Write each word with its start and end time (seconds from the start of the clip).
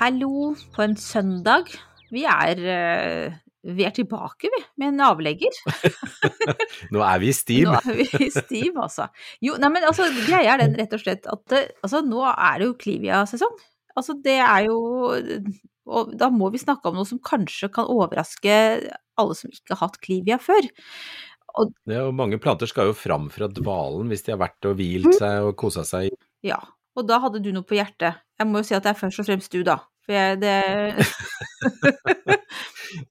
Hallo 0.00 0.54
på 0.72 0.80
en 0.80 0.94
søndag. 0.96 1.66
Vi 2.08 2.22
er, 2.24 2.60
eh, 2.72 3.34
vi 3.68 3.84
er 3.84 3.92
tilbake, 3.92 4.48
vi, 4.48 4.60
med 4.80 4.94
en 4.94 5.02
avlegger. 5.10 5.58
Nå 6.94 7.02
er 7.04 7.20
vi 7.20 7.28
i 7.28 7.34
stiv. 7.36 7.68
Nå 7.68 7.74
er 7.76 7.98
vi 7.98 8.06
i 8.24 8.30
stiv, 8.32 8.78
altså. 8.80 9.10
Jo, 9.44 9.58
nei, 9.60 9.68
men 9.74 9.84
altså, 9.84 10.06
greia 10.22 10.54
er 10.54 10.62
den 10.62 10.78
rett 10.78 10.96
og 10.96 11.02
slett 11.02 11.28
at 11.28 11.56
altså, 11.58 12.00
nå 12.00 12.24
er 12.30 12.62
det 12.62 12.70
jo 12.70 12.78
Clivia-sesong. 12.80 13.60
Altså, 13.92 14.16
det 14.24 14.38
er 14.40 14.70
jo 14.70 14.78
Og 15.90 16.16
da 16.16 16.30
må 16.32 16.48
vi 16.54 16.62
snakke 16.62 16.88
om 16.88 16.96
noe 16.96 17.08
som 17.08 17.20
kanskje 17.20 17.68
kan 17.74 17.92
overraske 17.92 18.56
alle 19.20 19.36
som 19.36 19.52
ikke 19.52 19.76
har 19.76 19.84
hatt 19.84 20.00
Clivia 20.00 20.40
før. 20.40 20.64
Og, 21.60 21.76
Ja, 21.92 22.06
og 22.08 22.16
mange 22.16 22.40
planter 22.40 22.72
skal 22.72 22.88
jo 22.88 22.96
fram 22.96 23.28
fra 23.28 23.52
dvalen 23.52 24.08
hvis 24.08 24.24
de 24.24 24.32
har 24.32 24.40
vært 24.46 24.64
og 24.70 24.80
hvilt 24.80 25.12
seg 25.20 25.44
og 25.44 25.58
kosa 25.60 25.84
seg. 25.84 26.08
ja. 26.40 26.62
Og 26.98 27.06
da 27.06 27.20
hadde 27.22 27.38
du 27.42 27.52
noe 27.54 27.66
på 27.66 27.76
hjertet. 27.78 28.18
Jeg 28.40 28.48
må 28.50 28.60
jo 28.60 28.66
si 28.66 28.74
at 28.76 28.82
det 28.82 28.90
er 28.94 28.98
først 28.98 29.22
og 29.22 29.28
fremst 29.28 29.52
du, 29.54 29.60
da. 29.66 29.76
For 30.10 30.16
jeg, 30.18 30.40
det 30.42 30.54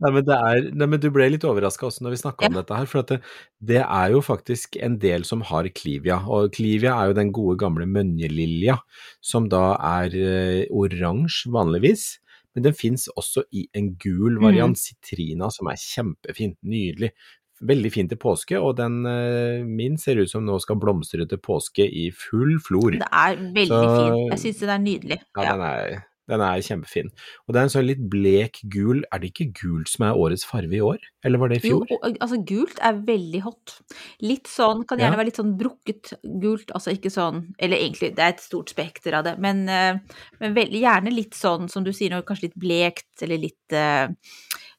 Nei, 0.03 0.09
men, 0.11 0.23
det 0.27 0.35
er, 0.35 0.65
nei, 0.75 0.87
men 0.91 0.99
du 0.99 1.07
ble 1.15 1.29
litt 1.31 1.45
overraska 1.47 1.87
også 1.87 2.03
når 2.03 2.11
vi 2.11 2.19
snakka 2.19 2.49
om 2.49 2.57
dette 2.57 2.75
her, 2.75 2.87
for 2.89 3.07
det, 3.07 3.21
det 3.63 3.79
er 3.79 4.11
jo 4.11 4.19
faktisk 4.25 4.75
en 4.83 4.97
del 4.99 5.23
som 5.27 5.39
har 5.47 5.69
klivia. 5.71 6.17
Og 6.27 6.51
klivia 6.57 6.97
er 6.97 7.11
jo 7.11 7.15
den 7.21 7.31
gode 7.35 7.55
gamle 7.61 7.87
mønjelilja, 7.87 8.75
som 9.23 9.47
da 9.51 9.77
er 9.79 10.17
uh, 10.19 10.65
oransje 10.75 11.51
vanligvis. 11.55 12.09
Men 12.51 12.67
den 12.67 12.75
fins 12.75 13.07
også 13.15 13.45
i 13.55 13.69
en 13.77 13.93
gul 14.01 14.41
variant, 14.43 14.75
citrina, 14.75 15.47
som 15.55 15.71
er 15.71 15.79
kjempefin. 15.79 16.57
Nydelig. 16.67 17.13
Veldig 17.71 17.91
fin 17.95 18.07
til 18.11 18.19
påske, 18.19 18.59
og 18.59 18.75
den 18.79 18.99
uh, 19.07 19.63
min 19.67 19.95
ser 19.99 20.19
ut 20.19 20.31
som 20.31 20.43
nå 20.47 20.59
skal 20.63 20.79
blomstre 20.83 21.23
til 21.29 21.39
påske 21.43 21.87
i 21.87 22.09
full 22.15 22.57
flor. 22.67 22.99
Det 22.99 23.07
er 23.07 23.39
veldig 23.39 23.71
Så- 23.71 23.95
fin. 23.95 24.21
Jeg 24.35 24.43
syns 24.43 24.63
den 24.65 24.75
er 24.75 24.83
nydelig. 24.83 25.21
Ja, 25.39 25.51
den 25.53 25.65
er, 25.71 25.99
den 26.29 26.43
er 26.45 26.61
kjempefin. 26.65 27.09
Og 27.47 27.53
det 27.55 27.59
er 27.61 27.67
en 27.67 27.73
sånn 27.73 27.87
litt 27.87 28.01
blek 28.11 28.61
gul, 28.71 29.03
er 29.11 29.21
det 29.21 29.31
ikke 29.33 29.49
gult 29.61 29.89
som 29.91 30.05
er 30.07 30.19
årets 30.19 30.45
farge 30.47 30.75
i 30.77 30.81
år? 30.85 31.01
Eller 31.25 31.41
var 31.41 31.51
det 31.51 31.59
i 31.59 31.63
fjor? 31.65 31.85
Jo, 31.89 31.97
altså 32.11 32.39
gult 32.47 32.79
er 32.85 33.01
veldig 33.07 33.41
hot. 33.43 33.75
Litt 34.23 34.47
sånn, 34.47 34.85
kan 34.87 35.01
gjerne 35.01 35.17
Ja. 35.17 35.19
være 35.19 35.29
litt 35.31 35.41
sånn 35.41 35.57
brukket 35.59 36.13
gult, 36.39 36.71
altså 36.71 36.93
ikke 36.95 37.11
sånn 37.11 37.41
Eller 37.59 37.77
egentlig, 37.77 38.13
det 38.15 38.23
er 38.23 38.33
et 38.35 38.39
stort 38.45 38.69
spekter 38.69 39.13
av 39.17 39.23
det, 39.25 39.37
men, 39.39 39.67
eh, 39.69 39.99
men 40.39 40.53
veldig 40.55 40.81
gjerne 40.81 41.13
litt 41.13 41.33
sånn 41.35 41.69
som 41.69 41.83
du 41.83 41.91
sier 41.91 42.09
nå, 42.13 42.21
kanskje 42.23 42.49
litt 42.49 42.59
blekt, 42.59 43.21
eller 43.21 43.37
litt 43.37 43.73
eh, 43.75 44.07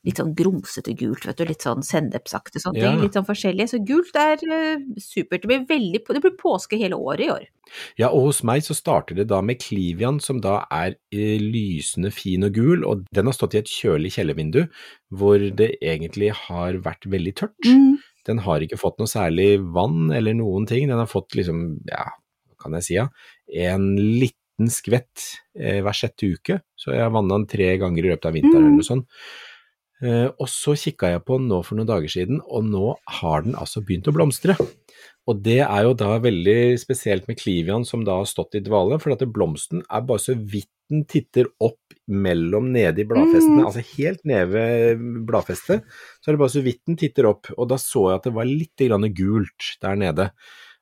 Litt 0.09 0.17
sånn 0.17 0.33
grumsete 0.33 0.95
gult, 0.97 1.27
vet 1.29 1.37
du, 1.37 1.45
litt 1.45 1.65
sånn 1.67 1.85
sennepsaktig 1.85 2.63
sånne 2.63 2.81
ting. 2.81 3.01
Litt 3.03 3.19
sånn 3.19 3.27
forskjellig. 3.29 3.67
Så 3.69 3.83
gult 3.85 4.17
er 4.17 4.41
uh, 4.49 4.85
supert. 4.97 5.43
Det 5.43 5.51
blir 5.51 5.67
veldig 5.69 6.01
Det 6.07 6.23
blir 6.25 6.37
påske 6.41 6.79
hele 6.81 6.97
året 6.97 7.27
i 7.27 7.31
år. 7.35 7.49
Ja, 8.01 8.09
og 8.09 8.31
hos 8.31 8.41
meg 8.47 8.65
så 8.67 8.75
starter 8.75 9.19
det 9.19 9.29
da 9.31 9.43
med 9.45 9.61
Clivian, 9.61 10.19
som 10.25 10.41
da 10.41 10.63
er 10.73 10.97
uh, 10.97 11.37
lysende 11.43 12.13
fin 12.17 12.49
og 12.49 12.57
gul, 12.57 12.87
og 12.89 13.05
den 13.13 13.29
har 13.29 13.37
stått 13.37 13.59
i 13.59 13.61
et 13.61 13.69
kjølig 13.71 14.15
kjellervindu, 14.17 14.63
hvor 15.13 15.43
det 15.61 15.75
egentlig 15.85 16.33
har 16.47 16.81
vært 16.87 17.05
veldig 17.11 17.37
tørt. 17.37 17.71
Den 18.29 18.43
har 18.45 18.65
ikke 18.65 18.81
fått 18.81 18.99
noe 19.01 19.11
særlig 19.11 19.59
vann 19.75 20.11
eller 20.15 20.37
noen 20.37 20.67
ting, 20.69 20.89
den 20.89 21.01
har 21.01 21.09
fått 21.11 21.37
liksom, 21.39 21.81
ja, 21.89 22.09
hva 22.51 22.65
kan 22.65 22.77
jeg 22.79 22.87
si, 22.87 22.97
ja, 22.99 23.07
en 23.69 23.93
liten 23.97 24.69
skvett 24.71 25.25
eh, 25.57 25.81
hver 25.85 25.97
sjette 25.97 26.29
uke, 26.29 26.59
så 26.77 26.93
jeg 26.93 27.13
vannet 27.15 27.37
den 27.39 27.47
tre 27.49 27.71
ganger 27.81 28.05
i 28.05 28.11
løpet 28.13 28.29
av 28.29 28.37
vinteren 28.37 28.67
eller 28.67 28.77
noe 28.77 28.87
sånt. 28.87 29.23
Eh, 30.01 30.29
og 30.31 30.49
så 30.49 30.75
kikka 30.79 31.13
jeg 31.13 31.25
på 31.27 31.37
den 31.41 31.51
nå 31.51 31.61
for 31.67 31.77
noen 31.77 31.89
dager 31.91 32.13
siden, 32.13 32.41
og 32.49 32.67
nå 32.69 32.95
har 33.21 33.45
den 33.45 33.57
altså 33.59 33.83
begynt 33.85 34.09
å 34.09 34.17
blomstre. 34.17 34.57
Og 35.29 35.43
det 35.45 35.61
er 35.67 35.85
jo 35.85 35.95
da 35.99 36.15
veldig 36.23 36.79
spesielt 36.81 37.29
med 37.29 37.39
Clivian 37.41 37.85
som 37.87 38.05
da 38.07 38.17
har 38.23 38.29
stått 38.29 38.57
i 38.59 38.65
dvale, 38.65 38.99
for 39.03 39.15
at 39.15 39.25
blomsten 39.29 39.85
er 39.87 40.07
bare 40.09 40.23
så 40.23 40.35
vidt 40.35 40.71
den 40.91 41.05
titter 41.07 41.47
opp 41.63 41.95
mellom 42.11 42.73
nede 42.75 43.05
i 43.05 43.07
bladfestene, 43.07 43.63
altså 43.63 43.85
helt 43.93 44.25
nede 44.27 44.49
ved 44.51 45.05
bladfestet, 45.29 45.85
så 46.19 46.31
er 46.31 46.35
det 46.35 46.41
bare 46.43 46.55
så 46.57 46.65
vidt 46.65 46.81
den 46.89 46.99
titter 46.99 47.29
opp, 47.31 47.53
og 47.55 47.69
da 47.71 47.79
så 47.79 48.09
jeg 48.09 48.19
at 48.19 48.27
det 48.27 48.35
var 48.35 48.51
litt 48.51 48.83
grann 48.89 49.07
gult 49.15 49.69
der 49.85 50.01
nede. 50.01 50.31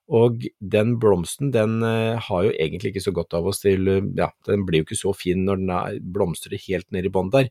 Og 0.08 0.44
den 0.58 0.94
blomsten 1.00 1.50
den 1.52 1.82
eh, 1.84 2.16
har 2.28 2.44
jo 2.46 2.52
egentlig 2.54 2.94
ikke 2.94 3.04
så 3.04 3.12
godt 3.16 3.34
av 3.36 3.48
oss 3.50 3.60
til 3.60 3.91
eh, 3.92 4.06
Ja, 4.16 4.30
den 4.48 4.64
blir 4.69 4.80
jo 4.80 4.88
ikke 4.88 5.02
så 5.02 5.12
fin 5.16 5.44
når 5.44 5.60
den 5.60 5.72
er, 5.74 5.98
blomstrer 6.00 6.60
helt 6.64 6.88
ned 6.94 7.08
i 7.08 7.12
bånn 7.12 7.32
der, 7.34 7.50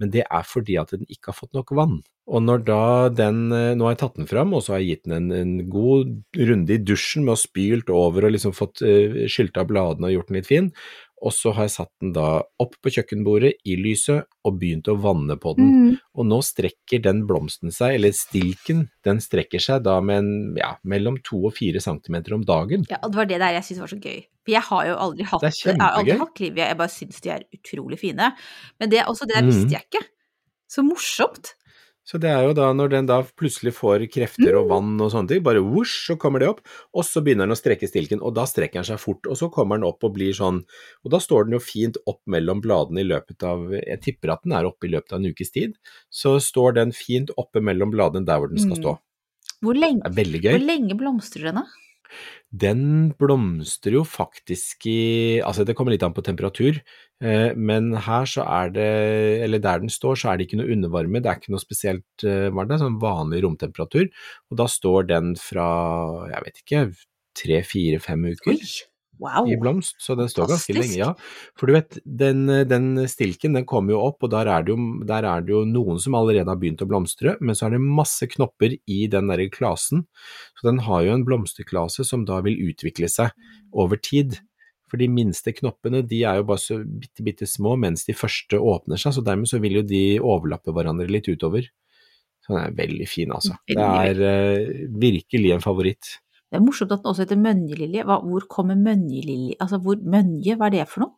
men 0.00 0.12
det 0.14 0.24
er 0.24 0.46
fordi 0.48 0.78
at 0.80 0.94
den 0.94 1.04
ikke 1.08 1.34
har 1.34 1.38
fått 1.42 1.58
nok 1.58 1.74
vann. 1.76 1.98
Og 2.28 2.44
når 2.44 2.64
da 2.68 2.82
den 3.12 3.52
eh, 3.56 3.74
Nå 3.76 3.86
har 3.86 3.94
jeg 3.94 4.00
tatt 4.02 4.16
den 4.20 4.30
fram, 4.30 4.54
og 4.56 4.64
så 4.64 4.74
har 4.74 4.82
jeg 4.82 4.98
gitt 4.98 5.10
den 5.10 5.16
en, 5.18 5.34
en 5.36 5.70
god 5.72 6.14
runde 6.48 6.76
i 6.76 6.80
dusjen 6.80 7.26
med 7.26 7.36
å 7.36 7.40
spylt 7.40 7.92
over 7.92 8.28
og 8.28 8.34
liksom 8.34 8.56
fått 8.56 8.82
uh, 8.84 9.24
skylt 9.30 9.60
av 9.60 9.68
bladene 9.70 10.10
og 10.10 10.16
gjort 10.16 10.32
den 10.32 10.40
litt 10.40 10.48
fin. 10.48 10.72
Og 11.22 11.32
så 11.34 11.50
har 11.56 11.66
jeg 11.66 11.72
satt 11.74 11.90
den 12.00 12.12
da 12.14 12.42
opp 12.62 12.76
på 12.82 12.92
kjøkkenbordet 12.94 13.52
i 13.66 13.74
lyset 13.80 14.24
og 14.46 14.58
begynt 14.60 14.86
å 14.88 14.94
vanne 15.02 15.34
på 15.40 15.54
den. 15.58 15.68
Mm. 15.68 15.96
Og 16.14 16.26
nå 16.30 16.38
strekker 16.46 17.02
den 17.02 17.24
blomsten 17.26 17.72
seg, 17.74 17.96
eller 17.98 18.14
stilken, 18.14 18.84
den 19.04 19.18
strekker 19.24 19.58
seg 19.62 19.82
da 19.82 19.96
med 20.00 20.20
en, 20.22 20.30
ja, 20.60 20.76
mellom 20.86 21.18
to 21.26 21.40
og 21.50 21.56
fire 21.58 21.82
centimeter 21.82 22.36
om 22.38 22.44
dagen. 22.46 22.86
Ja, 22.90 23.00
og 23.02 23.10
det 23.12 23.20
var 23.22 23.30
det 23.32 23.40
der 23.42 23.56
jeg 23.58 23.66
syntes 23.66 23.82
var 23.82 23.92
så 23.94 24.00
gøy. 24.02 24.20
For 24.46 24.54
jeg 24.54 24.62
har 24.70 24.86
jo 24.86 24.94
aldri 25.08 25.26
hatt, 25.32 25.40
Det 25.42 25.54
jeg 25.64 25.76
har 25.80 25.98
aldri 25.98 26.18
hatt 26.22 26.34
Clivia, 26.38 26.68
jeg 26.70 26.78
bare 26.78 26.94
syns 26.94 27.20
de 27.24 27.34
er 27.34 27.44
utrolig 27.58 27.98
fine. 27.98 28.30
Men 28.78 28.90
det, 28.94 29.02
også 29.10 29.26
det 29.26 29.34
der 29.36 29.42
Mhm. 29.42 29.50
visste 29.52 29.74
jeg 29.74 29.84
ikke. 29.90 30.04
Så 30.68 30.82
morsomt. 30.84 31.54
Så 32.08 32.16
det 32.22 32.30
er 32.32 32.46
jo 32.46 32.54
da 32.56 32.70
når 32.72 32.88
den 32.94 33.08
da 33.10 33.18
plutselig 33.36 33.74
får 33.76 34.06
krefter 34.08 34.56
og 34.56 34.70
vann 34.70 34.94
og 35.04 35.10
sånne 35.12 35.28
ting, 35.28 35.42
bare 35.44 35.60
whoosh, 35.60 36.06
så 36.08 36.16
kommer 36.16 36.40
det 36.40 36.48
opp, 36.48 36.62
og 36.96 37.04
så 37.04 37.20
begynner 37.20 37.44
den 37.44 37.52
å 37.52 37.58
strekke 37.60 37.84
stilken, 37.90 38.22
og 38.24 38.32
da 38.38 38.46
strekker 38.48 38.80
den 38.80 38.86
seg 38.88 39.02
fort, 39.02 39.28
og 39.28 39.36
så 39.36 39.50
kommer 39.52 39.76
den 39.76 39.84
opp 39.84 40.06
og 40.08 40.14
blir 40.16 40.32
sånn, 40.32 40.62
og 41.04 41.12
da 41.12 41.20
står 41.20 41.44
den 41.44 41.58
jo 41.58 41.60
fint 41.60 41.98
opp 42.08 42.22
mellom 42.32 42.62
bladene 42.64 43.02
i 43.04 43.08
løpet 43.10 43.44
av, 43.44 43.66
jeg 43.76 44.00
tipper 44.06 44.32
at 44.32 44.46
den 44.46 44.56
er 44.56 44.70
oppe 44.70 44.88
i 44.88 44.92
løpet 44.94 45.12
av 45.12 45.20
en 45.20 45.28
ukes 45.28 45.52
tid, 45.52 45.76
så 46.08 46.38
står 46.40 46.78
den 46.80 46.96
fint 46.96 47.28
oppe 47.36 47.60
mellom 47.60 47.92
bladene 47.92 48.24
der 48.24 48.40
hvor 48.40 48.48
den 48.48 48.62
skal 48.64 48.78
Mm. 48.78 48.82
stå. 48.82 48.96
Hvor 49.60 49.74
lenge, 49.76 50.00
Det 50.00 50.08
er 50.08 50.24
veldig 50.24 50.40
gøy. 50.46 50.52
hvor 50.56 50.66
lenge 50.66 50.96
blomstrer 50.96 51.42
den, 51.52 51.54
da? 51.60 51.66
Den 52.50 53.12
blomstrer 53.20 53.98
jo 53.98 54.04
faktisk 54.08 54.86
i 54.88 55.40
Altså, 55.44 55.66
det 55.68 55.74
kommer 55.76 55.92
litt 55.92 56.04
an 56.06 56.14
på 56.16 56.24
temperatur, 56.24 56.80
eh, 57.20 57.52
men 57.52 57.92
her 57.92 58.24
så 58.24 58.46
er 58.48 58.72
det 58.72 58.88
Eller 59.44 59.60
der 59.60 59.82
den 59.84 59.92
står, 59.92 60.16
så 60.16 60.32
er 60.32 60.38
det 60.38 60.48
ikke 60.48 60.62
noe 60.62 60.72
undervarme, 60.72 61.20
det 61.20 61.28
er 61.28 61.36
ikke 61.42 61.52
noe 61.52 61.60
spesielt 61.60 62.24
eh, 62.24 62.48
varmt, 62.48 62.70
det 62.72 62.78
er 62.78 62.84
sånn 62.86 63.00
vanlig 63.02 63.42
romtemperatur, 63.44 64.08
og 64.48 64.60
da 64.62 64.68
står 64.68 65.10
den 65.12 65.34
fra, 65.36 65.68
jeg 66.32 66.46
vet 66.46 66.62
ikke, 66.64 66.84
tre, 67.36 67.60
fire, 67.68 68.00
fem 68.00 68.24
uker 68.32 68.56
Wow. 69.18 69.48
i 69.50 69.56
blomst, 69.58 69.96
så 70.02 70.14
den 70.18 70.30
står 70.30 70.50
ganske 70.52 70.74
lenge, 70.76 70.96
ja. 70.98 71.10
For 71.58 71.70
du 71.70 71.74
vet, 71.74 71.98
den, 72.04 72.46
den 72.70 72.90
stilken 73.10 73.56
den 73.58 73.66
kommer 73.68 73.96
jo 73.96 74.02
opp, 74.06 74.22
og 74.22 74.32
der 74.34 74.50
er, 74.50 74.66
det 74.66 74.74
jo, 74.74 74.78
der 75.08 75.26
er 75.26 75.44
det 75.44 75.54
jo 75.54 75.64
noen 75.68 75.98
som 76.02 76.16
allerede 76.18 76.48
har 76.50 76.60
begynt 76.60 76.84
å 76.84 76.88
blomstre, 76.90 77.36
men 77.40 77.58
så 77.58 77.66
er 77.66 77.76
det 77.76 77.82
masse 77.84 78.28
knopper 78.30 78.76
i 78.78 79.00
den 79.10 79.32
derre 79.32 79.48
klasen, 79.52 80.06
så 80.58 80.70
den 80.70 80.82
har 80.86 81.06
jo 81.06 81.16
en 81.16 81.26
blomsterklase 81.26 82.06
som 82.06 82.26
da 82.28 82.40
vil 82.46 82.60
utvikle 82.70 83.10
seg 83.12 83.34
over 83.74 84.00
tid. 84.00 84.38
For 84.88 85.00
de 85.00 85.08
minste 85.12 85.52
knoppene 85.52 86.00
de 86.08 86.22
er 86.24 86.38
jo 86.40 86.46
bare 86.48 86.62
så 86.62 86.78
bitte, 86.80 87.24
bitte 87.26 87.48
små, 87.48 87.74
mens 87.80 88.06
de 88.08 88.16
første 88.16 88.56
åpner 88.56 89.00
seg, 89.00 89.18
så 89.18 89.24
dermed 89.24 89.50
så 89.50 89.60
vil 89.62 89.80
jo 89.80 89.84
de 89.84 90.04
overlappe 90.22 90.72
hverandre 90.72 91.10
litt 91.10 91.28
utover. 91.28 91.68
Så 92.44 92.54
den 92.54 92.62
er 92.62 92.78
veldig 92.78 93.08
fin, 93.10 93.34
altså. 93.34 93.58
Det 93.68 93.76
er 93.76 94.22
uh, 94.22 94.86
virkelig 95.02 95.52
en 95.52 95.64
favoritt. 95.64 96.14
Det 96.48 96.56
er 96.56 96.64
morsomt 96.64 96.92
at 96.94 97.02
den 97.02 97.10
også 97.10 97.26
heter 97.26 97.40
Mønjelilje. 97.40 98.04
Hvor 98.08 98.46
kommer 98.48 98.78
Mønjelilje 98.80 99.58
Altså, 99.60 99.80
hvor 99.84 99.98
Mønje, 100.00 100.56
hva 100.56 100.70
er 100.70 100.78
det 100.78 100.86
for 100.88 101.04
noe? 101.04 101.14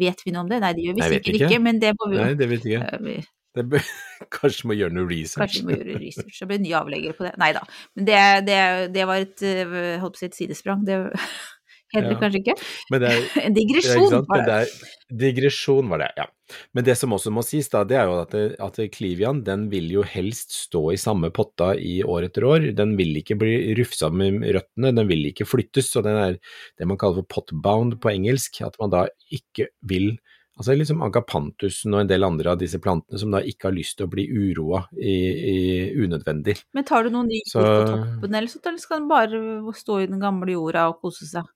Vet 0.00 0.24
vi 0.24 0.32
noe 0.32 0.46
om 0.46 0.48
det? 0.50 0.62
Nei, 0.62 0.72
det 0.76 0.86
gjør 0.86 0.96
vi 0.96 1.04
sikkert 1.04 1.36
ikke. 1.36 1.50
ikke, 1.50 1.60
men 1.66 1.82
det 1.82 1.92
må 1.98 2.08
vi 2.08 2.16
jo 2.16 2.24
Nei, 2.24 2.38
det 2.38 2.48
vet 2.48 2.64
jeg 2.64 2.80
ikke. 2.80 3.04
Ja, 3.12 3.22
Det 3.58 3.64
bør, 3.66 3.86
kanskje 4.38 4.70
må 4.70 4.76
gjøre 4.78 4.96
noe 4.96 5.08
research. 5.10 5.42
Kanskje 5.42 5.64
må 5.66 5.76
gjøre 5.76 6.00
research. 6.00 6.36
Det 6.40 6.48
blir 6.52 6.62
ny 6.62 6.74
avlegger 6.78 7.16
på 7.18 7.26
det. 7.26 7.32
Nei 7.42 7.50
da. 7.56 7.64
Men 7.98 8.08
det, 8.08 8.20
det, 8.48 8.60
det 8.94 9.08
var 9.10 9.24
et, 9.26 9.42
eh, 9.44 9.96
holdt 10.00 10.16
på 10.16 10.20
å 10.20 10.22
si 10.22 10.30
et 10.30 10.38
sidesprang. 10.38 10.86
Det 10.86 11.00
heter 11.94 12.08
det 12.08 12.14
Ja. 12.14 12.20
kanskje 12.22 12.40
ikke? 12.44 12.54
Men 12.90 13.00
det 13.04 13.10
er, 13.12 13.24
En 13.46 13.54
digresjon 13.56 14.08
sant? 14.10 14.28
var 14.30 14.44
det. 14.46 14.58
det 15.10 15.18
digresjon 15.20 15.88
var 15.90 15.98
det, 16.04 16.10
ja. 16.16 16.26
Men 16.74 16.84
det 16.86 16.96
som 16.98 17.12
også 17.14 17.30
må 17.34 17.42
sies, 17.46 17.68
da, 17.70 17.84
det 17.86 17.96
er 17.98 18.08
jo 18.10 18.16
at, 18.22 18.32
det, 18.34 18.56
at 18.58 18.78
Clivian 18.94 19.42
den 19.46 19.68
vil 19.70 19.86
jo 19.90 20.02
helst 20.02 20.50
stå 20.66 20.82
i 20.94 20.98
samme 20.98 21.30
potta 21.34 21.72
i 21.78 22.00
år 22.02 22.26
etter 22.30 22.46
år. 22.48 22.70
Den 22.78 22.96
vil 22.98 23.14
ikke 23.20 23.36
bli 23.38 23.54
rufsa 23.78 24.10
med 24.10 24.42
røttene, 24.56 24.94
den 24.96 25.06
vil 25.10 25.28
ikke 25.30 25.46
flyttes. 25.46 25.92
Og 25.98 26.06
den 26.08 26.18
er 26.18 26.38
det 26.78 26.88
man 26.90 26.98
kaller 26.98 27.22
for 27.22 27.30
potbound 27.38 28.00
på 28.02 28.10
engelsk. 28.14 28.60
At 28.66 28.78
man 28.82 28.90
da 28.94 29.04
ikke 29.30 29.68
vil 29.86 30.16
Altså 30.58 30.74
liksom 30.76 31.00
agapantusen 31.06 31.94
og 31.94 32.02
en 32.02 32.10
del 32.10 32.26
andre 32.26 32.52
av 32.52 32.58
disse 32.60 32.80
plantene 32.82 33.20
som 33.20 33.32
da 33.32 33.40
ikke 33.46 33.70
har 33.70 33.76
lyst 33.76 33.96
til 33.96 34.08
å 34.08 34.12
bli 34.12 34.26
uroa 34.28 34.82
i, 34.98 35.14
i 35.52 35.60
unødvendig. 35.96 36.58
Men 36.76 36.84
tar 36.88 37.06
du 37.06 37.14
noen 37.14 37.30
ny 37.30 37.38
på 37.46 37.62
toppen, 37.62 38.34
eller, 38.34 38.50
sånt, 38.50 38.66
eller 38.68 38.82
skal 38.82 39.00
den 39.00 39.08
bare 39.08 39.40
stå 39.78 40.02
i 40.02 40.10
den 40.10 40.20
gamle 40.20 40.52
jorda 40.52 40.90
og 40.90 41.00
kose 41.06 41.28
seg? 41.30 41.48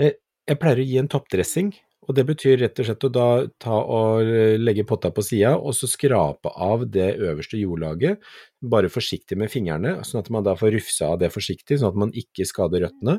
Jeg, 0.00 0.16
jeg 0.48 0.60
pleier 0.62 0.80
å 0.80 0.88
gi 0.88 0.96
en 1.02 1.12
toppdressing, 1.12 1.74
og 2.08 2.16
det 2.16 2.24
betyr 2.30 2.56
rett 2.62 2.80
og 2.80 2.88
slett 2.88 3.04
å 3.04 3.12
da 3.12 3.28
ta 3.60 3.82
og 3.84 4.24
eh, 4.32 4.56
legge 4.56 4.86
potta 4.88 5.10
på 5.12 5.24
sida, 5.26 5.52
og 5.60 5.76
så 5.76 5.90
skrape 5.90 6.54
av 6.56 6.86
det 6.88 7.10
øverste 7.20 7.60
jordlaget, 7.60 8.24
bare 8.64 8.88
forsiktig 8.92 9.36
med 9.36 9.52
fingrene, 9.52 9.98
sånn 10.08 10.22
at 10.22 10.30
man 10.32 10.46
da 10.46 10.56
får 10.56 10.72
rufsa 10.78 11.12
av 11.12 11.20
det 11.20 11.28
forsiktig, 11.34 11.76
sånn 11.76 11.92
at 11.92 12.00
man 12.06 12.14
ikke 12.16 12.48
skader 12.48 12.86
røttene, 12.86 13.18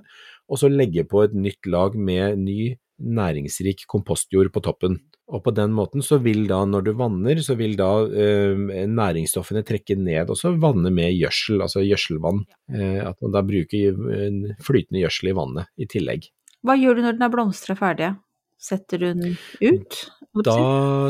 og 0.50 0.58
så 0.58 0.72
legge 0.74 1.06
på 1.06 1.22
et 1.22 1.38
nytt 1.38 1.70
lag 1.70 1.94
med 1.94 2.42
ny 2.42 2.62
næringsrik 3.00 3.86
kompostjord 3.88 4.50
på 4.56 4.64
toppen. 4.66 4.98
Og 5.30 5.44
på 5.46 5.54
den 5.54 5.74
måten 5.78 6.02
så 6.06 6.18
vil 6.24 6.48
da, 6.50 6.64
når 6.66 6.88
du 6.88 6.92
vanner, 6.98 7.42
så 7.46 7.54
vil 7.60 7.76
da 7.78 7.90
eh, 8.08 8.58
næringsstoffene 8.90 9.62
trekke 9.68 9.98
ned, 10.00 10.32
og 10.34 10.40
så 10.40 10.56
vanne 10.58 10.90
med 10.94 11.14
gjødsel, 11.14 11.62
altså 11.66 11.84
gjødselvann. 11.86 12.42
Eh, 12.74 13.02
at 13.06 13.20
man 13.22 13.36
da 13.36 13.44
bruker 13.46 14.00
eh, 14.16 14.56
flytende 14.66 15.04
gjødsel 15.04 15.30
i 15.30 15.36
vannet 15.38 15.70
i 15.78 15.90
tillegg. 15.92 16.32
Hva 16.66 16.76
gjør 16.80 16.98
du 16.98 17.06
når 17.06 17.20
den 17.20 17.28
er 17.28 17.36
blomstra 17.36 17.78
ferdig? 17.78 18.16
Setter 18.60 19.00
du 19.00 19.12
den 19.14 19.38
ut? 19.64 20.00
Da 20.46 20.56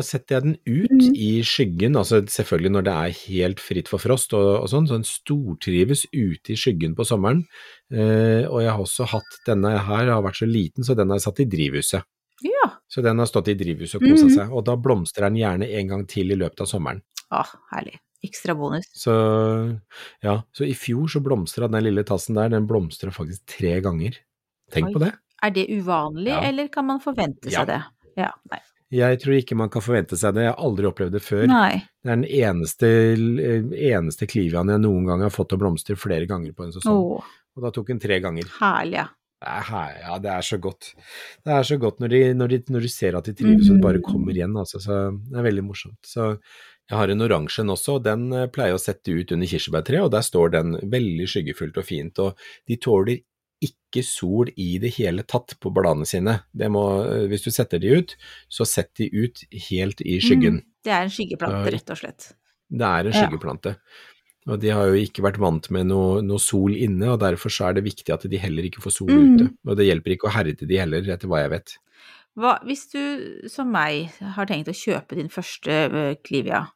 setter 0.06 0.38
jeg 0.38 0.46
den 0.46 0.58
ut 0.70 0.94
mm. 0.94 1.16
i 1.18 1.32
skyggen, 1.44 1.98
altså 1.98 2.22
selvfølgelig 2.30 2.72
når 2.76 2.86
det 2.86 2.94
er 2.94 3.18
helt 3.24 3.64
fritt 3.64 3.90
for 3.92 4.02
frost 4.02 4.36
og, 4.38 4.46
og 4.62 4.70
sånn, 4.72 4.88
så 4.88 5.00
den 5.00 5.08
stortrives 5.08 6.06
ute 6.14 6.54
i 6.54 6.60
skyggen 6.60 6.94
på 6.96 7.08
sommeren. 7.08 7.42
Eh, 7.92 8.46
og 8.46 8.62
jeg 8.64 8.72
har 8.72 8.84
også 8.84 9.10
hatt 9.16 9.42
denne 9.48 9.74
her, 9.88 10.12
har 10.14 10.24
vært 10.28 10.40
så 10.44 10.48
liten, 10.50 10.88
så 10.88 10.96
den 10.98 11.12
er 11.16 11.24
satt 11.24 11.42
i 11.44 11.50
drivhuset. 11.50 12.06
Ja. 12.90 12.96
Så 12.96 13.04
den 13.06 13.20
har 13.20 13.26
stått 13.30 13.48
i 13.48 13.54
drivhuset 13.56 13.96
og 13.96 14.02
kosa 14.02 14.26
Mhm. 14.26 14.36
seg, 14.36 14.52
og 14.52 14.66
da 14.66 14.76
blomstrer 14.76 15.30
den 15.30 15.36
gjerne 15.38 15.70
en 15.70 15.88
gang 15.88 16.06
til 16.08 16.32
i 16.32 16.36
løpet 16.36 16.62
av 16.62 16.68
sommeren. 16.68 17.02
Å, 17.32 17.46
herlig. 17.72 18.00
Ekstra 18.26 18.56
bonus. 18.58 18.86
Så 18.98 19.80
ja, 20.24 20.42
så 20.52 20.66
i 20.68 20.74
fjor 20.74 21.08
så 21.08 21.22
blomstra 21.24 21.70
den 21.72 21.84
lille 21.86 22.04
tassen 22.04 22.36
der, 22.36 22.50
den 22.50 22.68
blomstra 22.68 23.12
faktisk 23.12 23.46
tre 23.46 23.80
ganger. 23.82 24.18
Tenk 24.72 24.88
Oi. 24.88 24.94
på 24.94 25.00
det. 25.00 25.14
Er 25.42 25.52
det 25.52 25.68
uvanlig, 25.70 26.28
Ja. 26.34 26.42
eller 26.50 26.68
kan 26.68 26.86
man 26.86 27.00
forvente 27.00 27.50
Ja. 27.52 27.60
seg 27.64 27.68
det? 27.68 27.84
Ja. 28.18 28.32
Nei. 28.52 28.60
Jeg 28.92 29.20
tror 29.22 29.34
ikke 29.38 29.56
man 29.56 29.70
kan 29.70 29.82
forvente 29.84 30.18
seg 30.18 30.34
det, 30.34 30.42
jeg 30.44 30.54
har 30.56 30.66
aldri 30.66 30.84
opplevd 30.92 31.12
det 31.12 31.22
før. 31.22 31.46
Nei. 31.48 31.84
Det 32.04 32.10
er 32.12 32.16
den 32.16 32.26
eneste, 32.26 32.90
eneste 33.78 34.28
kliviaen 34.28 34.68
jeg 34.72 34.82
noen 34.82 35.06
gang 35.06 35.22
har 35.22 35.30
fått 35.30 35.50
til 35.50 35.60
å 35.60 35.62
blomstre 35.62 35.96
flere 35.96 36.28
ganger 36.28 36.54
på 36.54 36.66
en 36.66 36.72
sesong. 36.72 37.20
Åh. 37.20 37.24
Og 37.58 37.64
da 37.64 37.72
tok 37.72 37.88
den 37.88 38.00
tre 38.00 38.20
ganger. 38.20 38.46
herlig, 38.60 38.94
ja. 38.94 39.08
Ja, 39.40 40.18
det 40.20 40.32
er 40.34 40.44
så 40.44 40.58
godt. 40.60 40.92
Det 41.46 41.54
er 41.56 41.64
så 41.64 41.78
godt 41.80 42.02
når, 42.04 42.12
de, 42.12 42.20
når, 42.36 42.52
de, 42.52 42.60
når 42.76 42.84
du 42.84 42.92
ser 42.92 43.16
at 43.16 43.30
de 43.30 43.36
trives 43.38 43.70
og 43.70 43.78
det 43.78 43.86
bare 43.86 44.04
kommer 44.04 44.36
igjen, 44.36 44.58
altså. 44.60 44.82
Så 44.84 45.00
det 45.16 45.40
er 45.40 45.48
veldig 45.48 45.64
morsomt. 45.64 46.00
Så 46.04 46.34
jeg 46.90 46.98
har 46.98 47.14
en 47.14 47.24
oransje 47.24 47.64
en 47.64 47.74
også, 47.76 48.00
og 48.00 48.06
den 48.08 48.28
eh, 48.34 48.50
pleier 48.52 48.74
jeg 48.74 48.80
å 48.80 48.84
sette 48.84 49.16
ut 49.16 49.34
under 49.36 49.50
kirsebærtreet, 49.52 50.04
og 50.08 50.14
der 50.16 50.26
står 50.26 50.54
den 50.58 50.78
veldig 50.92 51.28
skyggefullt 51.30 51.78
og 51.80 51.86
fint. 51.88 52.22
Og 52.24 52.48
de 52.68 52.80
tåler 52.82 53.22
ikke 53.64 54.04
sol 54.06 54.50
i 54.60 54.70
det 54.82 54.94
hele 54.98 55.26
tatt 55.28 55.56
på 55.62 55.72
bladene 55.76 56.08
sine. 56.10 56.40
Det 56.52 56.70
må, 56.74 56.86
eh, 57.06 57.28
hvis 57.32 57.46
du 57.46 57.52
setter 57.54 57.82
de 57.84 57.94
ut, 58.02 58.16
så 58.52 58.68
sett 58.68 58.92
de 59.00 59.10
ut 59.14 59.44
helt 59.70 60.02
i 60.02 60.18
skyggen. 60.24 60.64
Mm. 60.64 60.80
Det 60.88 60.96
er 60.96 61.06
en 61.06 61.14
skyggeplante, 61.14 61.76
rett 61.78 61.94
og 61.94 62.02
slett. 62.02 62.32
Det 62.70 62.90
er 62.90 63.12
en 63.12 63.14
Ja. 63.14 63.78
Og 64.50 64.62
de 64.62 64.72
har 64.74 64.90
jo 64.90 64.98
ikke 64.98 65.24
vært 65.26 65.40
vant 65.42 65.70
med 65.74 65.90
noe, 65.92 66.24
noe 66.26 66.42
sol 66.42 66.74
inne, 66.76 67.14
og 67.14 67.22
derfor 67.22 67.54
så 67.54 67.70
er 67.70 67.78
det 67.78 67.86
viktig 67.86 68.14
at 68.16 68.26
de 68.30 68.42
heller 68.42 68.66
ikke 68.70 68.82
får 68.84 68.96
sol 68.98 69.12
Mm. 69.14 69.36
ute. 69.36 69.52
Og 69.68 69.78
det 69.78 69.88
hjelper 69.90 70.16
ikke 70.16 70.30
å 70.30 70.34
herde 70.34 70.66
de 70.66 70.82
heller, 70.82 71.06
etter 71.06 71.30
hva 71.30 71.44
jeg 71.44 71.54
vet. 71.54 71.78
Hva, 72.40 72.58
hvis 72.64 72.88
du, 72.94 73.02
som 73.52 73.70
meg, 73.72 74.14
har 74.20 74.48
tenkt 74.48 74.70
å 74.72 74.76
kjøpe 74.76 75.18
din 75.18 75.30
første 75.30 75.72
eh, 75.72 76.16
Clivia, 76.24 76.68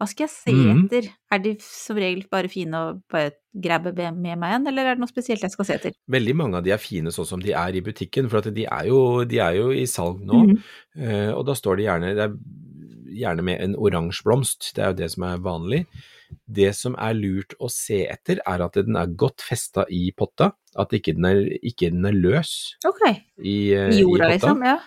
hva 0.00 0.08
skal 0.10 0.26
jeg 0.26 0.32
se 0.34 0.52
mm. 0.52 0.80
etter? 0.84 1.06
Er 1.32 1.42
de 1.44 1.52
som 1.62 1.96
regel 1.96 2.24
bare 2.30 2.50
fine 2.50 2.74
å 2.74 2.88
bare 3.10 3.36
grabbe 3.54 3.92
med 3.94 4.16
meg 4.40 4.50
igjen, 4.50 4.66
eller 4.66 4.88
er 4.90 4.96
det 4.96 5.04
noe 5.04 5.12
spesielt 5.12 5.44
jeg 5.46 5.54
skal 5.54 5.68
se 5.68 5.76
etter? 5.78 5.94
Veldig 6.10 6.34
mange 6.34 6.58
av 6.58 6.66
de 6.66 6.74
er 6.74 6.82
fine 6.82 7.12
sånn 7.14 7.28
som 7.28 7.42
de 7.42 7.54
er 7.54 7.78
i 7.78 7.84
butikken, 7.84 8.28
for 8.32 8.42
de 8.42 8.66
er 8.66 8.88
jo, 8.90 8.98
de 9.28 9.38
er 9.38 9.60
jo 9.60 9.70
i 9.70 9.86
salg 9.86 10.24
nå. 10.26 10.42
Mm. 10.50 10.56
Uh, 10.98 11.30
og 11.36 11.44
da 11.46 11.54
står 11.54 11.78
de 11.78 11.86
gjerne, 11.86 12.10
det 12.18 12.26
er 12.26 12.34
gjerne 13.22 13.46
med 13.46 13.62
en 13.62 13.78
oransje 13.78 14.26
blomst, 14.26 14.72
det 14.74 14.82
er 14.82 14.92
jo 14.92 14.98
det 15.04 15.10
som 15.14 15.28
er 15.30 15.44
vanlig. 15.44 15.84
Det 16.44 16.70
som 16.76 16.96
er 17.00 17.16
lurt 17.16 17.54
å 17.62 17.70
se 17.72 18.02
etter, 18.10 18.40
er 18.46 18.64
at 18.64 18.76
den 18.78 18.98
er 18.98 19.14
godt 19.18 19.44
festa 19.44 19.86
i 19.92 20.08
potta, 20.16 20.52
at 20.76 20.94
ikke 20.96 21.14
den 21.16 21.28
er, 21.28 21.40
ikke 21.62 21.92
den 21.94 22.08
er 22.08 22.16
løs 22.16 22.74
okay. 22.86 23.20
i, 23.38 23.72
eh, 23.76 23.92
I 23.94 24.02
jorda, 24.02 24.28
i 24.28 24.36
liksom? 24.36 24.64
Ja. 24.66 24.78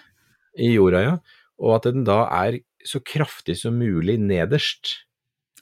I 0.57 0.72
jorda, 0.74 1.04
ja. 1.06 1.18
Og 1.63 1.78
at 1.78 1.89
den 1.89 2.06
da 2.07 2.24
er 2.44 2.60
så 2.88 3.01
kraftig 3.04 3.57
som 3.62 3.78
mulig 3.80 4.18
nederst. 4.22 5.06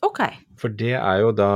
Ok. 0.04 0.20
For 0.60 0.72
det 0.72 0.94
er 0.98 1.20
jo 1.22 1.32
da 1.36 1.50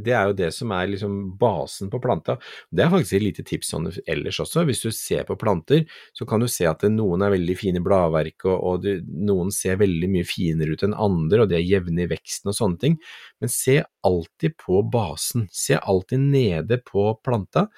det 0.00 0.12
er 0.16 0.28
jo 0.28 0.36
det 0.36 0.50
som 0.56 0.72
er 0.76 0.88
liksom 0.92 1.14
basen 1.40 1.90
på 1.92 2.00
planta. 2.02 2.36
Det 2.72 2.84
er 2.84 2.92
faktisk 2.92 3.16
et 3.18 3.24
lite 3.24 3.44
tips 3.46 3.72
sånn 3.72 3.88
ellers 4.10 4.40
også. 4.44 4.64
Hvis 4.68 4.82
du 4.84 4.90
ser 4.94 5.24
på 5.28 5.36
planter, 5.40 5.84
så 6.16 6.26
kan 6.28 6.42
du 6.42 6.48
se 6.50 6.68
at 6.68 6.84
noen 6.92 7.24
er 7.24 7.34
veldig 7.34 7.56
fine 7.60 7.80
i 7.80 7.84
bladverket, 7.84 8.46
og, 8.50 8.58
og 8.58 8.84
du, 8.84 9.04
noen 9.04 9.52
ser 9.54 9.80
veldig 9.80 10.10
mye 10.12 10.28
finere 10.28 10.76
ut 10.76 10.84
enn 10.86 10.96
andre, 10.96 11.44
og 11.44 11.52
de 11.52 11.58
er 11.58 11.66
jevne 11.66 12.04
i 12.04 12.10
veksten 12.10 12.52
og 12.52 12.58
sånne 12.58 12.80
ting. 12.84 12.98
Men 13.42 13.52
se 13.52 13.80
alltid 14.04 14.56
på 14.60 14.82
basen. 14.92 15.48
Se 15.52 15.78
alltid 15.80 16.24
nede 16.24 16.80
på 16.84 17.10
planta. 17.24 17.68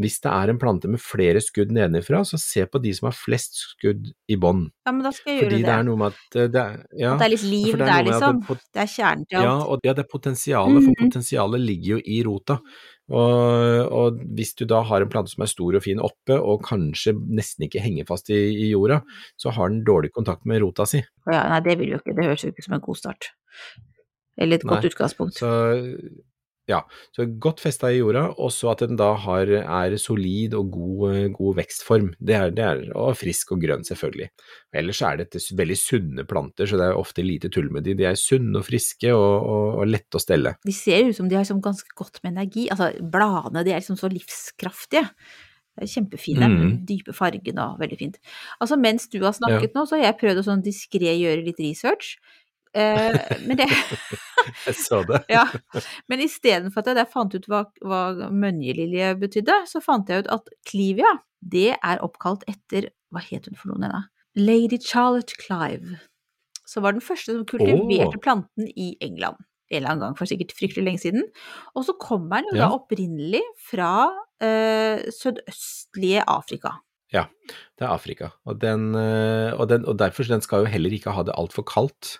Hvis 0.00 0.20
det 0.24 0.30
er 0.32 0.48
en 0.48 0.58
plante 0.58 0.88
med 0.88 1.00
flere 1.04 1.40
skudd 1.44 1.72
nedenfra, 1.74 2.22
så 2.24 2.38
se 2.40 2.62
på 2.66 2.80
de 2.80 2.92
som 2.96 3.10
har 3.10 3.16
flest 3.16 3.58
skudd 3.60 4.06
i 4.32 4.36
bånn. 4.40 4.62
Ja, 4.86 4.92
men 4.94 5.02
da 5.04 5.10
skal 5.12 5.34
jeg 5.34 5.42
Fordi 5.44 5.58
gjøre 5.58 5.66
det 5.66 5.68
det. 5.68 5.74
er 5.74 5.84
noe 5.88 6.00
med 6.00 6.14
at 6.16 6.38
eh, 6.40 6.48
det 6.54 6.62
er, 6.62 6.78
ja, 6.96 7.10
At 7.12 7.20
det 7.20 7.26
er 7.26 7.32
litt 7.34 7.44
liv 7.50 7.68
det 7.76 7.82
er 7.82 7.90
der, 7.90 8.06
liksom. 8.08 8.40
det 8.48 8.56
Det 8.72 8.82
er 8.86 8.90
kjernen 8.94 9.26
til 9.28 9.44
ja, 9.44 9.52
og 9.66 9.84
ja, 9.84 9.92
det 9.98 10.04
er 10.06 10.08
potensialet, 10.12 10.80
for 10.86 10.90
Mhm. 10.94 10.98
potensialet 11.04 11.60
ligger 11.60 11.96
jo 11.96 12.00
i 12.06 12.22
rota. 12.24 12.58
Og, 13.12 13.92
og 13.92 14.20
hvis 14.38 14.54
du 14.56 14.64
da 14.64 14.80
har 14.88 15.02
en 15.04 15.10
plante 15.12 15.34
som 15.34 15.42
er 15.44 15.50
stor 15.50 15.76
og 15.76 15.82
fin 15.84 16.00
oppe, 16.00 16.38
og 16.40 16.62
kanskje 16.64 17.12
nesten 17.28 17.66
ikke 17.66 17.82
henger 17.84 18.06
fast 18.08 18.30
i, 18.32 18.38
i 18.64 18.70
jorda, 18.72 19.02
så 19.36 19.52
har 19.52 19.68
den 19.68 19.82
dårlig 19.84 20.12
kontakt 20.16 20.46
med 20.48 20.62
rota 20.62 20.86
si. 20.88 21.02
Ja, 21.28 21.42
nei, 21.52 21.60
det 21.66 21.76
vil 21.82 21.92
jo 21.92 21.98
ikke. 22.00 22.14
Det 22.16 22.24
høres 22.24 22.44
jo 22.46 22.48
ikke 22.54 22.62
ut 22.64 22.68
som 22.70 22.78
en 22.78 22.86
god 22.88 22.96
start. 23.02 23.28
Eller 24.40 24.56
et 24.56 24.64
godt 24.64 24.86
utgangspunkt. 24.88 25.36
Så 25.36 25.50
ja, 26.72 26.80
så 27.14 27.26
godt 27.44 27.60
festa 27.62 27.90
i 27.92 27.98
jorda, 28.00 28.24
og 28.40 28.50
så 28.54 28.72
at 28.72 28.82
den 28.86 28.96
da 28.98 29.10
har, 29.26 29.52
er 29.60 29.96
solid 30.00 30.56
og 30.58 30.70
god, 30.72 31.28
god 31.36 31.58
vekstform. 31.60 32.10
Det 32.18 32.38
er, 32.38 32.50
det 32.56 32.64
er, 32.64 32.82
og 32.96 33.14
frisk 33.20 33.52
og 33.54 33.60
grønn, 33.62 33.84
selvfølgelig. 33.86 34.30
Ellers 34.82 35.02
er 35.04 35.20
dette 35.22 35.42
veldig 35.60 35.76
sunne 35.78 36.24
planter, 36.28 36.66
så 36.70 36.80
det 36.80 36.88
er 36.88 36.98
ofte 36.98 37.24
lite 37.26 37.52
tull 37.52 37.68
med 37.74 37.84
de. 37.86 37.94
De 37.98 38.08
er 38.08 38.18
sunne 38.18 38.58
og 38.62 38.66
friske 38.70 39.12
og, 39.12 39.30
og, 39.52 39.68
og 39.82 39.88
lette 39.92 40.16
å 40.18 40.24
stelle. 40.24 40.56
De 40.64 40.74
ser 40.74 41.10
ut 41.10 41.16
som 41.20 41.28
de 41.28 41.36
har 41.38 41.44
liksom 41.46 41.62
ganske 41.64 41.92
godt 41.98 42.22
med 42.24 42.32
energi. 42.34 42.66
Altså, 42.72 42.90
bladene 43.12 43.62
de 43.66 43.74
er 43.76 43.82
liksom 43.84 44.00
så 44.00 44.10
livskraftige. 44.12 45.06
Det 45.72 45.86
er 45.86 45.88
kjempefine, 45.88 46.48
Mm. 46.52 46.72
dype 46.84 47.14
fargene 47.16 47.62
og 47.64 47.78
veldig 47.80 47.96
fint. 47.96 48.16
Altså, 48.60 48.76
mens 48.76 49.06
du 49.08 49.18
har 49.24 49.32
snakket 49.32 49.72
nå, 49.74 49.86
så 49.88 49.96
har 49.96 50.02
jeg 50.12 50.18
prøvd 50.20 50.40
å 50.42 50.44
sånn 50.44 50.64
diskré 50.64 51.14
gjøre 51.16 51.44
litt 51.46 51.60
research. 51.64 52.18
Eh, 52.72 53.16
men 53.46 53.58
det 53.60 53.68
Jeg 54.66 54.74
så 54.80 55.02
det. 55.06 55.20
Ja. 55.30 55.44
Men 56.10 56.22
istedenfor 56.24 56.82
at 56.82 56.98
jeg 56.98 57.10
fant 57.12 57.34
ut 57.36 57.46
hva, 57.50 57.66
hva 57.84 58.30
mønjelilje 58.32 59.12
betydde, 59.20 59.58
så 59.70 59.82
fant 59.84 60.10
jeg 60.10 60.24
ut 60.24 60.32
at 60.34 60.50
Clivia, 60.68 61.12
det 61.42 61.76
er 61.76 62.02
oppkalt 62.02 62.46
etter 62.50 62.90
Hva 63.12 63.22
het 63.22 63.46
hun 63.46 63.58
for 63.58 63.72
noen 63.72 63.86
henne? 63.86 64.02
Lady 64.38 64.78
Charlotte 64.80 65.36
Clive. 65.38 65.98
Som 66.66 66.86
var 66.86 66.96
den 66.96 67.04
første 67.04 67.34
som 67.34 67.44
kultiverte 67.46 68.16
oh. 68.16 68.22
planten 68.22 68.70
i 68.72 68.94
England. 69.04 69.36
En 69.72 69.78
eller 69.78 69.92
annen 69.92 70.04
gang 70.06 70.16
for 70.16 70.28
sikkert 70.28 70.54
fryktelig 70.56 70.86
lenge 70.86 71.02
siden. 71.02 71.26
Og 71.76 71.84
så 71.88 71.94
kommer 72.00 72.40
den 72.40 72.52
jo 72.52 72.62
Ja. 72.62 72.68
da 72.68 72.78
opprinnelig 72.78 73.42
fra 73.68 73.92
eh, 74.42 75.04
sørøstlige 75.12 76.24
Afrika. 76.28 76.78
Ja, 77.12 77.26
det 77.76 77.84
er 77.84 77.92
Afrika. 77.92 78.32
Og, 78.48 78.58
den, 78.60 78.94
eh, 78.96 79.52
og, 79.52 79.68
den, 79.68 79.84
og 79.84 79.98
derfor 80.00 80.24
den 80.24 80.40
skal 80.40 80.64
jo 80.64 80.72
heller 80.72 80.92
ikke 80.92 81.12
ha 81.12 81.24
det 81.28 81.36
altfor 81.36 81.64
kaldt. 81.68 82.18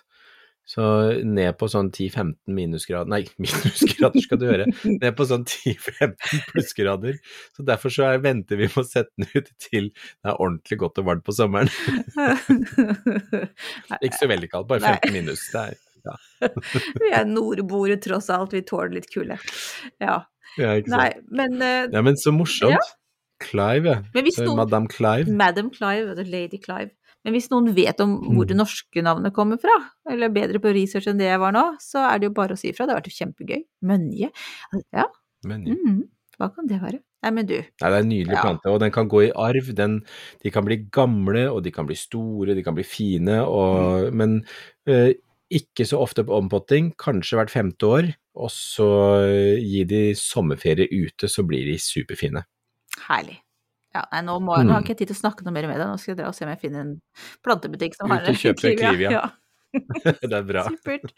Så 0.63 0.83
ned 1.27 1.57
på 1.59 1.67
sånn 1.67 1.89
10-15 1.91 2.53
minusgrader 2.55 3.11
Nei, 3.11 3.21
minusgrader 3.43 4.23
skal 4.23 4.39
du 4.39 4.45
høre. 4.47 4.67
Ned 4.87 5.11
på 5.17 5.27
sånn 5.27 5.43
10-15 5.43 6.43
plussgrader. 6.51 7.19
Så 7.55 7.65
derfor 7.67 7.93
så 7.93 8.07
er, 8.07 8.21
venter 8.23 8.59
vi 8.59 8.69
med 8.69 8.79
å 8.79 8.85
sette 8.87 9.11
den 9.19 9.27
ut 9.33 9.51
til 9.65 9.91
det 9.91 10.31
er 10.31 10.37
ordentlig 10.37 10.79
godt 10.85 11.03
og 11.03 11.09
varmt 11.09 11.25
på 11.27 11.35
sommeren. 11.35 11.71
Ikke 14.05 14.17
så 14.19 14.31
veldig 14.31 14.51
kaldt, 14.53 14.71
bare 14.71 14.95
15 15.03 15.15
minus. 15.15 15.45
Det 15.51 15.65
er, 15.73 15.77
Vi 17.03 17.11
er 17.11 17.27
nordboere 17.27 17.99
tross 18.03 18.31
alt, 18.33 18.55
vi 18.55 18.63
tåler 18.67 18.95
litt 18.97 19.11
kulde. 19.11 19.39
Ja. 20.03 20.21
ja, 20.59 20.75
ikke 20.79 20.91
sant. 20.91 20.99
Nei, 20.99 21.39
men 21.43 21.59
uh, 21.59 21.91
Ja, 21.91 22.03
men 22.03 22.19
så 22.19 22.31
morsomt. 22.35 22.79
Ja. 22.79 22.83
Clive, 23.43 23.97
ja. 24.15 24.53
Madame 24.55 24.87
Clive. 24.87 25.31
Madam 25.31 25.69
Clive, 25.73 26.13
eller 26.13 26.23
Lady 26.23 26.59
Clive. 26.63 26.93
Men 27.23 27.33
hvis 27.33 27.49
noen 27.51 27.73
vet 27.73 27.99
om 28.03 28.17
hvor 28.21 28.43
Mm. 28.43 28.47
det 28.47 28.57
norske 28.57 29.01
navnet 29.03 29.33
kommer 29.33 29.57
fra, 29.61 29.71
eller 30.09 30.25
er 30.27 30.33
bedre 30.33 30.59
på 30.59 30.73
research 30.73 31.07
enn 31.07 31.17
det 31.17 31.29
jeg 31.31 31.39
var 31.39 31.51
nå, 31.53 31.77
så 31.79 32.03
er 32.13 32.19
det 32.19 32.27
jo 32.27 32.33
bare 32.33 32.53
å 32.53 32.57
si 32.59 32.69
ifra. 32.71 32.85
Det 32.85 32.93
har 32.95 33.01
vært 33.01 33.15
kjempegøy. 33.15 33.63
Mønje. 33.83 34.29
Ja, 34.93 35.05
Mønje. 35.45 35.77
Mm. 35.79 36.03
hva 36.39 36.49
kan 36.53 36.67
det 36.67 36.81
være? 36.81 36.99
Nei, 37.23 37.31
men 37.31 37.45
du. 37.45 37.55
Nei, 37.55 37.63
det 37.89 37.93
er 37.93 37.99
en 38.03 38.09
nydelig 38.09 38.33
Ja. 38.35 38.41
plante, 38.41 38.65
og 38.67 38.79
den 38.81 38.91
kan 38.91 39.07
gå 39.07 39.21
i 39.29 39.31
arv. 39.31 39.73
Den, 39.73 40.01
de 40.43 40.49
kan 40.51 40.65
bli 40.65 40.75
gamle, 40.91 41.47
og 41.53 41.63
de 41.63 41.71
kan 41.71 41.85
bli 41.87 41.95
store, 41.95 42.53
de 42.53 42.61
kan 42.63 42.75
bli 42.75 42.83
fine, 42.83 43.39
og, 43.47 44.11
Mm. 44.11 44.13
men 44.13 44.45
eh, 44.85 45.13
ikke 45.49 45.85
så 45.87 46.01
ofte 46.01 46.25
på 46.25 46.35
ompotting, 46.35 46.91
kanskje 46.97 47.37
hvert 47.39 47.49
femte 47.49 47.87
år. 47.87 48.15
Og 48.35 48.49
så 48.49 49.23
eh, 49.23 49.61
gi 49.61 49.83
de 49.85 50.13
sommerferie 50.13 50.89
ute, 50.91 51.29
så 51.29 51.45
blir 51.47 51.63
de 51.63 51.77
superfine. 51.77 52.43
Herlig. 53.07 53.37
Ja, 53.93 54.07
nei, 54.09 54.23
nå, 54.25 54.39
må, 54.41 54.57
nå 54.65 54.73
har 54.73 54.81
ikke 54.81 54.97
tid 54.97 55.11
til 55.11 55.17
å 55.17 55.21
snakke 55.21 55.45
noe 55.45 55.53
mer 55.53 55.67
med 55.69 55.77
deg. 55.77 55.85
Nå 55.85 55.99
skal 56.01 56.15
jeg 56.15 56.21
dra 56.23 56.31
og 56.31 56.37
se 56.37 56.47
om 56.47 56.51
jeg 56.53 56.61
finner 56.63 56.85
en 56.87 56.95
plantebutikk 57.45 57.99
som 57.99 58.09
har 58.13 58.25
en 58.25 58.39
Clivia. 58.57 59.13
Ja. 59.19 59.27
det 60.21 60.33
er 60.33 60.49
bra. 60.49 60.65
Supert. 60.73 61.13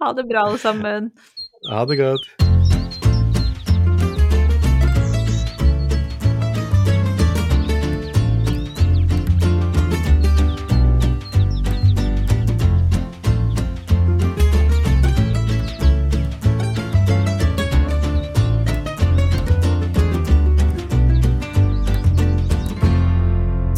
Ha 0.00 0.14
det 0.16 0.26
bra, 0.30 0.48
alle 0.48 0.64
sammen. 0.64 1.12
Ha 1.68 1.84
det 1.90 2.00
godt. 2.00 2.43